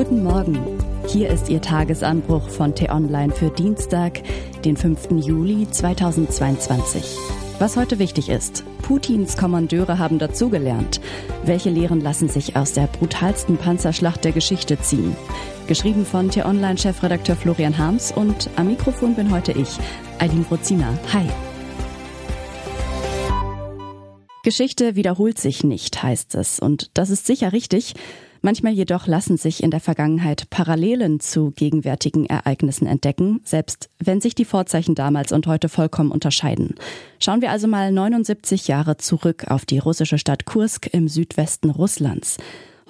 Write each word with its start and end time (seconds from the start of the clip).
Guten 0.00 0.22
Morgen. 0.22 0.58
Hier 1.08 1.28
ist 1.28 1.50
Ihr 1.50 1.60
Tagesanbruch 1.60 2.48
von 2.48 2.74
T-Online 2.74 3.34
für 3.34 3.50
Dienstag, 3.50 4.22
den 4.64 4.74
5. 4.74 5.10
Juli 5.26 5.70
2022. 5.70 7.18
Was 7.58 7.76
heute 7.76 7.98
wichtig 7.98 8.30
ist. 8.30 8.64
Putins 8.80 9.36
Kommandeure 9.36 9.98
haben 9.98 10.18
dazugelernt. 10.18 11.02
Welche 11.44 11.68
Lehren 11.68 12.00
lassen 12.00 12.30
sich 12.30 12.56
aus 12.56 12.72
der 12.72 12.86
brutalsten 12.86 13.58
Panzerschlacht 13.58 14.24
der 14.24 14.32
Geschichte 14.32 14.80
ziehen? 14.80 15.14
Geschrieben 15.66 16.06
von 16.06 16.30
T-Online-Chefredakteur 16.30 17.36
Florian 17.36 17.76
Harms 17.76 18.10
und 18.10 18.48
am 18.56 18.68
Mikrofon 18.68 19.14
bin 19.14 19.30
heute 19.30 19.52
ich, 19.52 19.68
Eileen 20.18 20.44
Brozina. 20.44 20.98
Hi. 21.12 21.26
Geschichte 24.44 24.96
wiederholt 24.96 25.38
sich 25.38 25.62
nicht, 25.62 26.02
heißt 26.02 26.36
es. 26.36 26.58
Und 26.58 26.90
das 26.94 27.10
ist 27.10 27.26
sicher 27.26 27.52
richtig. 27.52 27.92
Manchmal 28.42 28.72
jedoch 28.72 29.06
lassen 29.06 29.36
sich 29.36 29.62
in 29.62 29.70
der 29.70 29.80
Vergangenheit 29.80 30.48
Parallelen 30.48 31.20
zu 31.20 31.50
gegenwärtigen 31.50 32.24
Ereignissen 32.24 32.86
entdecken, 32.86 33.40
selbst 33.44 33.90
wenn 33.98 34.20
sich 34.20 34.34
die 34.34 34.46
Vorzeichen 34.46 34.94
damals 34.94 35.32
und 35.32 35.46
heute 35.46 35.68
vollkommen 35.68 36.10
unterscheiden. 36.10 36.74
Schauen 37.18 37.42
wir 37.42 37.50
also 37.50 37.68
mal 37.68 37.92
79 37.92 38.66
Jahre 38.68 38.96
zurück 38.96 39.44
auf 39.48 39.66
die 39.66 39.78
russische 39.78 40.16
Stadt 40.16 40.46
Kursk 40.46 40.88
im 40.92 41.08
Südwesten 41.08 41.68
Russlands. 41.68 42.38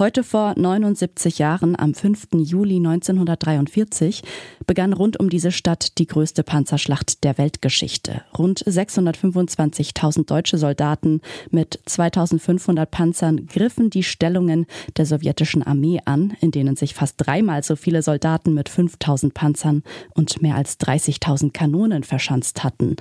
Heute 0.00 0.24
vor 0.24 0.54
79 0.56 1.38
Jahren, 1.40 1.78
am 1.78 1.92
5. 1.92 2.28
Juli 2.32 2.76
1943, 2.76 4.22
begann 4.66 4.94
rund 4.94 5.20
um 5.20 5.28
diese 5.28 5.52
Stadt 5.52 5.98
die 5.98 6.06
größte 6.06 6.42
Panzerschlacht 6.42 7.22
der 7.22 7.36
Weltgeschichte. 7.36 8.22
Rund 8.38 8.64
625.000 8.64 10.24
deutsche 10.24 10.56
Soldaten 10.56 11.20
mit 11.50 11.80
2500 11.84 12.90
Panzern 12.90 13.46
griffen 13.46 13.90
die 13.90 14.02
Stellungen 14.02 14.64
der 14.96 15.04
sowjetischen 15.04 15.62
Armee 15.62 16.00
an, 16.06 16.32
in 16.40 16.50
denen 16.50 16.76
sich 16.76 16.94
fast 16.94 17.16
dreimal 17.18 17.62
so 17.62 17.76
viele 17.76 18.00
Soldaten 18.00 18.54
mit 18.54 18.70
5000 18.70 19.34
Panzern 19.34 19.82
und 20.14 20.40
mehr 20.40 20.54
als 20.54 20.80
30.000 20.80 21.52
Kanonen 21.52 22.04
verschanzt 22.04 22.64
hatten. 22.64 22.96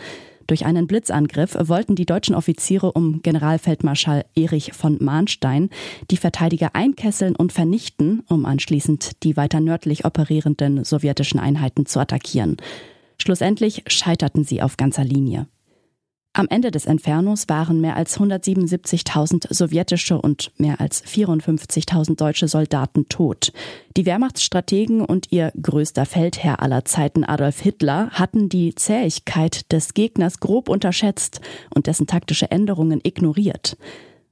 Durch 0.50 0.66
einen 0.66 0.88
Blitzangriff 0.88 1.56
wollten 1.60 1.94
die 1.94 2.08
deutschen 2.08 2.34
Offiziere 2.34 2.92
um 2.94 3.22
Generalfeldmarschall 3.22 4.26
Erich 4.36 4.74
von 4.74 4.98
Mahnstein 5.00 5.70
die 6.10 6.18
Verteidiger 6.18 6.72
einkesseln 6.74 7.36
und 7.36 7.54
vernichten, 7.54 8.24
um 8.28 8.48
anschließend 8.48 9.22
die 9.22 9.38
weiter 9.38 9.60
nördlich 9.60 10.06
operierenden 10.06 10.84
sowjetischen 10.84 11.40
Einheiten 11.40 11.86
zu 11.86 12.00
attackieren. 12.00 12.58
Schlussendlich 13.22 13.84
scheiterten 13.86 14.44
sie 14.44 14.64
auf 14.64 14.76
ganzer 14.76 15.04
Linie. 15.04 15.46
Am 16.34 16.48
Ende 16.48 16.70
des 16.70 16.86
Infernos 16.86 17.50
waren 17.50 17.82
mehr 17.82 17.96
als 17.96 18.20
177.000 18.20 19.52
sowjetische 19.52 20.22
und 20.22 20.52
mehr 20.58 20.80
als 20.80 21.04
54.000 21.04 22.18
deutsche 22.18 22.48
Soldaten 22.48 23.10
tot. 23.10 23.52
Die 23.98 24.06
Wehrmachtsstrategen 24.06 25.02
und 25.02 25.32
ihr 25.32 25.52
größter 25.60 26.06
Feldherr 26.06 26.62
aller 26.62 26.86
Zeiten 26.86 27.24
Adolf 27.24 27.60
Hitler 27.62 28.12
hatten 28.12 28.48
die 28.48 28.76
Zähigkeit 28.76 29.72
des 29.72 29.96
Gegners 29.96 30.40
grob 30.40 30.70
unterschätzt 30.70 31.42
und 31.74 31.88
dessen 31.88 32.06
taktische 32.06 32.52
Änderungen 32.52 33.02
ignoriert. 33.04 33.76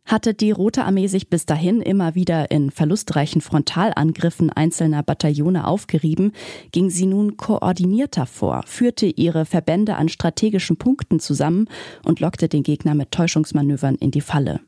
Hatte 0.07 0.33
die 0.33 0.51
Rote 0.51 0.85
Armee 0.85 1.07
sich 1.07 1.29
bis 1.29 1.45
dahin 1.45 1.81
immer 1.81 2.15
wieder 2.15 2.49
in 2.49 2.71
verlustreichen 2.71 3.41
Frontalangriffen 3.41 4.49
einzelner 4.49 5.03
Bataillone 5.03 5.67
aufgerieben, 5.67 6.31
ging 6.71 6.89
sie 6.89 7.05
nun 7.05 7.35
koordinierter 7.35 8.25
vor, 8.25 8.63
führte 8.65 9.05
ihre 9.05 9.45
Verbände 9.45 9.97
an 9.97 10.07
strategischen 10.07 10.77
Punkten 10.77 11.19
zusammen 11.19 11.67
und 12.05 12.21
lockte 12.21 12.47
den 12.47 12.63
Gegner 12.63 12.95
mit 12.95 13.11
Täuschungsmanövern 13.11 13.95
in 13.95 14.11
die 14.11 14.21
Falle. 14.21 14.61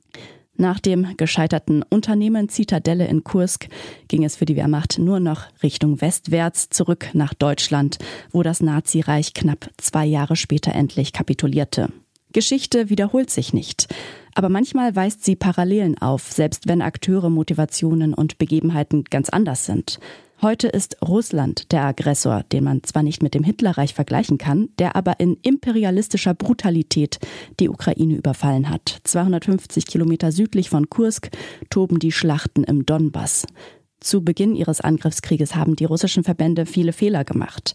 Nach 0.57 0.81
dem 0.81 1.15
gescheiterten 1.15 1.83
Unternehmen 1.89 2.49
Zitadelle 2.49 3.07
in 3.07 3.23
Kursk 3.23 3.69
ging 4.09 4.25
es 4.25 4.35
für 4.35 4.43
die 4.43 4.57
Wehrmacht 4.57 4.99
nur 4.99 5.21
noch 5.21 5.45
Richtung 5.63 6.01
westwärts 6.01 6.67
zurück 6.69 7.11
nach 7.13 7.33
Deutschland, 7.33 7.97
wo 8.33 8.43
das 8.43 8.59
Nazireich 8.59 9.33
knapp 9.33 9.69
zwei 9.77 10.05
Jahre 10.05 10.35
später 10.35 10.75
endlich 10.75 11.13
kapitulierte. 11.13 11.93
Geschichte 12.33 12.89
wiederholt 12.89 13.29
sich 13.29 13.53
nicht. 13.53 13.87
Aber 14.35 14.49
manchmal 14.49 14.95
weist 14.95 15.23
sie 15.23 15.35
Parallelen 15.35 15.97
auf, 15.97 16.31
selbst 16.31 16.67
wenn 16.67 16.81
Akteure, 16.81 17.29
Motivationen 17.29 18.13
und 18.13 18.37
Begebenheiten 18.37 19.03
ganz 19.03 19.29
anders 19.29 19.65
sind. 19.65 19.99
Heute 20.41 20.69
ist 20.69 20.95
Russland 21.05 21.73
der 21.73 21.83
Aggressor, 21.83 22.43
den 22.43 22.63
man 22.63 22.81
zwar 22.83 23.03
nicht 23.03 23.21
mit 23.21 23.33
dem 23.33 23.43
Hitlerreich 23.43 23.93
vergleichen 23.93 24.37
kann, 24.37 24.69
der 24.79 24.95
aber 24.95 25.19
in 25.19 25.37
imperialistischer 25.41 26.33
Brutalität 26.33 27.19
die 27.59 27.67
Ukraine 27.67 28.15
überfallen 28.15 28.69
hat. 28.69 29.01
250 29.03 29.85
Kilometer 29.85 30.31
südlich 30.31 30.69
von 30.69 30.89
Kursk 30.89 31.29
toben 31.69 31.99
die 31.99 32.13
Schlachten 32.13 32.63
im 32.63 32.85
Donbass. 32.85 33.47
Zu 33.99 34.23
Beginn 34.23 34.55
ihres 34.55 34.79
Angriffskrieges 34.79 35.55
haben 35.55 35.75
die 35.75 35.83
russischen 35.83 36.23
Verbände 36.23 36.65
viele 36.65 36.93
Fehler 36.93 37.25
gemacht. 37.25 37.73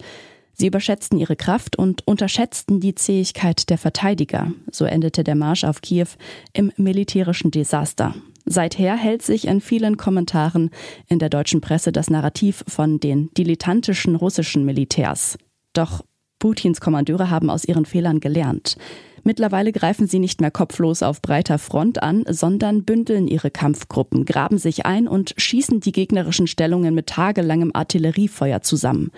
Sie 0.55 0.67
überschätzten 0.67 1.19
ihre 1.19 1.37
Kraft 1.37 1.77
und 1.77 2.07
unterschätzten 2.07 2.81
die 2.81 2.95
Zähigkeit 2.95 3.69
der 3.71 3.79
Verteidiger. 3.79 4.53
So 4.71 4.85
endete 4.85 5.25
der 5.25 5.35
Marsch 5.35 5.65
auf 5.65 5.81
Kiew 5.81 6.09
im 6.53 6.73
militärischen 6.77 7.51
Desaster. 7.51 8.15
Seither 8.47 8.97
hält 8.97 9.23
sich 9.23 9.47
in 9.47 9.61
vielen 9.61 9.97
Kommentaren 9.97 10.71
in 11.09 11.19
der 11.19 11.31
deutschen 11.31 11.61
Presse 11.61 11.93
das 11.93 12.11
Narrativ 12.11 12.63
von 12.69 13.01
den 13.01 13.31
dilettantischen 13.37 14.17
russischen 14.17 14.65
Militärs. 14.65 15.39
Doch 15.73 16.05
Putins 16.39 16.81
Kommandeure 16.81 17.31
haben 17.31 17.49
aus 17.49 17.65
ihren 17.65 17.87
Fehlern 17.87 18.21
gelernt. 18.21 18.77
Mittlerweile 19.23 19.73
greifen 19.73 20.07
sie 20.07 20.19
nicht 20.19 20.43
mehr 20.43 20.51
kopflos 20.51 21.03
auf 21.03 21.23
breiter 21.23 21.59
Front 21.59 22.03
an, 22.03 22.25
sondern 22.29 22.85
bündeln 22.85 23.27
ihre 23.27 23.51
Kampfgruppen, 23.51 24.27
graben 24.27 24.59
sich 24.59 24.85
ein 24.85 25.09
und 25.09 25.35
schießen 25.39 25.81
die 25.81 25.93
gegnerischen 25.93 26.47
Stellungen 26.47 26.95
mit 26.95 27.07
tagelangem 27.07 27.71
Artilleriefeuer 27.73 28.61
zusammen. 28.61 29.11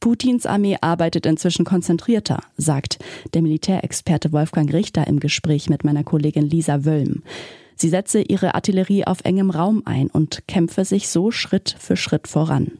Putins 0.00 0.46
Armee 0.46 0.76
arbeitet 0.80 1.26
inzwischen 1.26 1.64
konzentrierter, 1.64 2.40
sagt 2.56 2.98
der 3.34 3.42
Militärexperte 3.42 4.32
Wolfgang 4.32 4.72
Richter 4.72 5.06
im 5.06 5.18
Gespräch 5.18 5.68
mit 5.68 5.84
meiner 5.84 6.04
Kollegin 6.04 6.48
Lisa 6.48 6.84
Wölm. 6.84 7.22
Sie 7.74 7.88
setze 7.88 8.20
ihre 8.20 8.54
Artillerie 8.54 9.06
auf 9.06 9.24
engem 9.24 9.50
Raum 9.50 9.82
ein 9.84 10.08
und 10.08 10.46
kämpfe 10.46 10.84
sich 10.84 11.08
so 11.08 11.30
Schritt 11.30 11.76
für 11.78 11.96
Schritt 11.96 12.28
voran. 12.28 12.72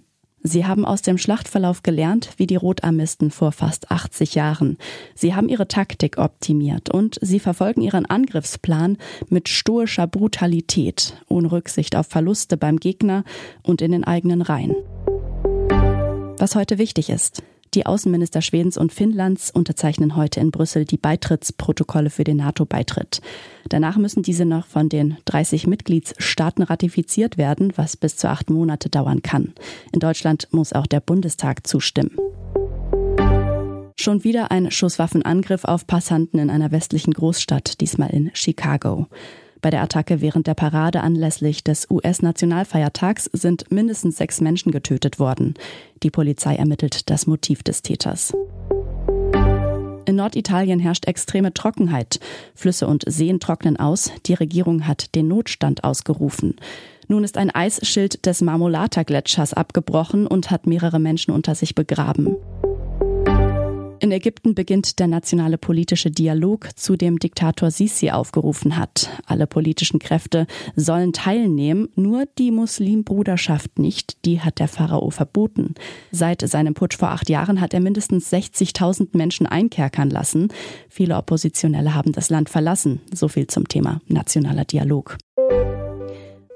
Sie 0.43 0.65
haben 0.65 0.85
aus 0.85 1.03
dem 1.03 1.19
Schlachtverlauf 1.19 1.83
gelernt, 1.83 2.31
wie 2.37 2.47
die 2.47 2.57
Rotarmisten 2.57 3.31
vor 3.31 3.51
fast 3.51 3.91
80 3.91 4.35
Jahren. 4.35 4.79
Sie 5.15 5.35
haben 5.35 5.49
ihre 5.49 5.67
Taktik 5.67 6.19
optimiert 6.19 6.91
und 6.91 7.19
sie 7.21 7.41
verfolgen 7.41 7.83
ihren 7.83 8.07
Angriffsplan 8.07 8.99
mit 9.29 9.49
stoischer 9.49 10.07
Brutalität, 10.07 11.15
ohne 11.29 11.51
Rücksicht 11.51 11.97
auf 11.97 12.07
Verluste 12.07 12.57
beim 12.57 12.79
Gegner 12.79 13.25
und 13.63 13.83
in 13.83 13.91
den 13.91 14.05
eigenen 14.05 14.43
Reihen. 14.43 14.77
Was 16.39 16.55
heute 16.55 16.79
wichtig 16.79 17.11
ist. 17.11 17.43
Die 17.75 17.85
Außenminister 17.85 18.43
Schwedens 18.43 18.79
und 18.79 18.93
Finnlands 18.93 19.51
unterzeichnen 19.51 20.15
heute 20.15 20.39
in 20.39 20.53
Brüssel 20.53 20.85
die 20.85 20.97
Beitrittsprotokolle 20.97 22.11
für 22.11 22.23
den 22.23 22.37
NATO-Beitritt. 22.37 23.21
Danach 23.69 23.97
müssen 23.97 24.23
diese 24.23 24.45
noch 24.45 24.65
von 24.65 24.89
den 24.89 25.17
30 25.25 25.67
Mitgliedsstaaten 25.67 26.63
ratifiziert 26.63 27.39
werden, 27.39 27.73
was 27.75 27.97
bis 27.97 28.17
zu 28.17 28.31
acht 28.31 28.51
Monate 28.51 28.89
dauern 28.89 29.23
kann. 29.23 29.53
In 29.93 29.99
Deutschland 29.99 30.47
muss 30.53 30.73
auch 30.73 30.87
der 30.87 31.01
Bundestag 31.01 31.67
zustimmen. 31.67 32.17
Schon 33.97 34.23
wieder 34.23 34.53
ein 34.53 34.71
Schusswaffenangriff 34.71 35.65
auf 35.65 35.89
Passanten 35.89 36.39
in 36.39 36.51
einer 36.51 36.71
westlichen 36.71 37.13
Großstadt, 37.13 37.81
diesmal 37.81 38.11
in 38.11 38.31
Chicago. 38.33 39.09
Bei 39.61 39.71
der 39.71 39.83
Attacke 39.83 40.21
während 40.21 40.47
der 40.47 40.55
Parade 40.55 41.01
anlässlich 41.01 41.65
des 41.65 41.91
US-Nationalfeiertags 41.91 43.25
sind 43.33 43.71
mindestens 43.71 44.17
sechs 44.17 44.41
Menschen 44.41 44.73
getötet 44.73 45.19
worden. 45.19 45.55
Die 46.03 46.11
Polizei 46.11 46.55
ermittelt 46.55 47.11
das 47.11 47.27
Motiv 47.27 47.63
des 47.63 47.83
Täters. 47.83 48.33
In 50.05 50.17
Norditalien 50.17 50.81
herrscht 50.81 51.07
extreme 51.07 51.53
Trockenheit. 51.53 52.19
Flüsse 52.55 52.87
und 52.87 53.05
Seen 53.07 53.41
trocknen 53.41 53.77
aus. 53.77 54.11
Die 54.27 54.35
Regierung 54.35 54.87
hat 54.87 55.15
den 55.15 55.29
Notstand 55.29 55.85
ausgerufen. 55.85 56.57
Nun 57.09 57.25
ist 57.25 57.37
ein 57.37 57.51
Eisschild 57.51 58.25
des 58.27 58.41
Marmolata-Gletschers 58.41 59.55
abgebrochen 59.55 60.27
und 60.27 60.51
hat 60.51 60.67
mehrere 60.67 60.99
Menschen 60.99 61.33
unter 61.33 61.55
sich 61.55 61.75
begraben. 61.75 62.37
In 64.01 64.13
Ägypten 64.13 64.55
beginnt 64.55 65.01
der 65.01 65.09
nationale 65.09 65.59
politische 65.59 66.11
Dialog, 66.11 66.69
zu 66.77 66.97
dem 66.97 67.19
Diktator 67.19 67.73
Sisi 67.73 68.11
aufgerufen 68.11 68.77
hat. 68.77 69.11
Alle 69.27 69.49
politischen 69.49 69.99
Kräfte 69.99 70.47
sollen 70.77 71.13
teilnehmen, 71.13 71.89
nur 71.97 72.27
die 72.39 72.53
Muslimbruderschaft 72.53 73.81
nicht, 73.81 74.25
die 74.25 74.41
hat 74.41 74.61
der 74.61 74.69
Pharao 74.69 75.11
verboten. 75.11 75.75
Seit 76.13 76.49
seinem 76.49 76.75
Putsch 76.75 76.97
vor 76.97 77.09
acht 77.11 77.29
Jahren 77.29 77.61
hat 77.61 77.75
er 77.75 77.81
mindestens 77.81 78.33
60.000 78.33 79.17
Menschen 79.17 79.47
einkerkern 79.47 80.11
lassen. 80.11 80.49
Viele 80.89 81.17
Oppositionelle 81.17 81.95
haben 81.95 82.13
das 82.13 82.31
Land 82.31 82.51
verlassen. 82.51 83.01
So 83.13 83.27
viel 83.27 83.49
zum 83.49 83.67
Thema 83.67 84.01
nationaler 84.07 84.65
Dialog. 84.65 85.19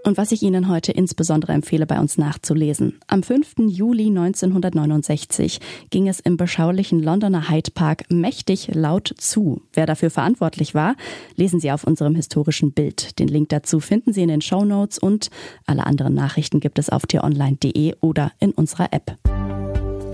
Und 0.05 0.17
was 0.17 0.33
ich 0.33 0.43
Ihnen 0.43 0.69
heute 0.69 0.91
insbesondere 0.91 1.53
empfehle, 1.53 1.87
bei 1.87 2.01
uns 2.01 2.19
nachzulesen. 2.19 2.99
Am 3.07 3.23
5. 3.23 3.55
Juli 3.69 4.07
1969 4.07 5.61
ging 5.91 6.09
es 6.09 6.19
im 6.19 6.37
beschaulichen 6.37 7.01
Londoner 7.01 7.49
Hyde 7.49 7.71
Park 7.71 8.05
mächtig 8.11 8.71
laut 8.75 9.15
zu. 9.17 9.63
Wer 9.73 9.87
dafür 9.87 10.11
verantwortlich 10.11 10.75
war, 10.75 10.97
lesen 11.37 11.61
Sie 11.61 11.71
auf 11.71 11.85
unserem 11.85 12.17
historischen 12.17 12.73
Bild. 12.73 13.19
Den 13.21 13.29
Link 13.29 13.51
dazu 13.51 13.79
finden 13.79 14.13
Sie 14.13 14.23
in 14.23 14.29
den 14.29 14.41
Show 14.41 14.65
Notes 14.65 14.99
und 14.99 15.31
alle 15.67 15.87
anderen 15.87 16.15
Nachrichten 16.15 16.59
gibt 16.59 16.81
es 16.81 16.91
auf 16.91 17.07
t-online.de 17.07 17.95
oder 18.01 18.33
in 18.41 18.51
unserer 18.53 18.93
App. 18.93 19.19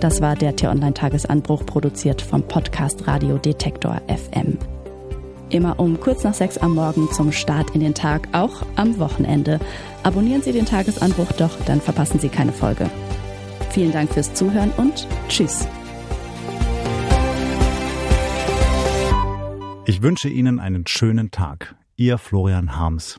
Das 0.00 0.20
war 0.20 0.36
der 0.36 0.54
T-Online-Tagesanbruch, 0.54 1.66
produziert 1.66 2.22
vom 2.22 2.46
Podcast 2.46 3.08
Radio 3.08 3.38
Detektor 3.38 4.00
FM. 4.06 4.77
Immer 5.58 5.80
um 5.80 5.98
kurz 5.98 6.22
nach 6.22 6.34
sechs 6.34 6.56
am 6.56 6.76
Morgen 6.76 7.10
zum 7.10 7.32
Start 7.32 7.74
in 7.74 7.80
den 7.80 7.92
Tag, 7.92 8.28
auch 8.30 8.64
am 8.76 9.00
Wochenende. 9.00 9.58
Abonnieren 10.04 10.40
Sie 10.40 10.52
den 10.52 10.66
Tagesanbruch 10.66 11.32
doch, 11.32 11.50
dann 11.64 11.80
verpassen 11.80 12.20
Sie 12.20 12.28
keine 12.28 12.52
Folge. 12.52 12.88
Vielen 13.72 13.90
Dank 13.90 14.08
fürs 14.12 14.32
Zuhören 14.34 14.70
und 14.76 15.08
Tschüss. 15.28 15.66
Ich 19.84 20.00
wünsche 20.00 20.28
Ihnen 20.28 20.60
einen 20.60 20.86
schönen 20.86 21.32
Tag. 21.32 21.74
Ihr 21.96 22.18
Florian 22.18 22.76
Harms. 22.76 23.18